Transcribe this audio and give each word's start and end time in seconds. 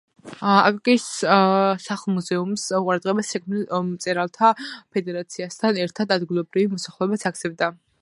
აკაკის 0.51 1.03
სახლ-მუზეუმს 1.89 2.65
ყურადღებას 2.87 3.31
შექმნილ 3.35 3.69
მწერალთა 3.93 4.53
ფედერაციასთან 4.97 5.81
ერთად, 5.87 6.19
ადგილობრივი 6.21 6.75
მოსახლეობაც 6.77 7.33
აქცევდა. 7.33 7.75